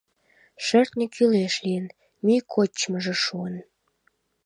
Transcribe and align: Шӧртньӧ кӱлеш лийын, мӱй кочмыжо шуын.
Шӧртньӧ 0.65 1.05
кӱлеш 1.15 1.55
лийын, 1.65 1.85
мӱй 2.25 2.39
кочмыжо 2.53 3.15
шуын. 3.23 3.55